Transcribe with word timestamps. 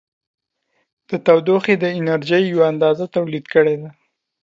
د 1.09 1.11
تودوخې 1.25 1.75
د 1.79 1.85
انرژي 1.99 2.41
یوه 2.51 2.63
اندازه 2.73 3.05
تولید 3.15 3.45
کړې 3.53 3.75
ده. 3.81 3.89